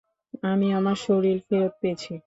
[0.43, 2.11] আমি আমার শরীর ফেরত পেয়েছি।